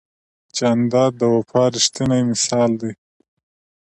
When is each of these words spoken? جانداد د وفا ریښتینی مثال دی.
جانداد 0.57 1.11
د 1.19 1.21
وفا 1.35 1.63
ریښتینی 1.73 2.21
مثال 2.31 2.71
دی. 2.81 2.91